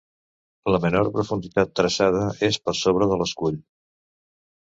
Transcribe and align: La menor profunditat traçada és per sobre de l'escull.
La 0.75 0.79
menor 0.85 1.09
profunditat 1.17 1.75
traçada 1.81 2.23
és 2.49 2.59
per 2.69 2.75
sobre 2.79 3.09
de 3.13 3.19
l'escull. 3.23 3.59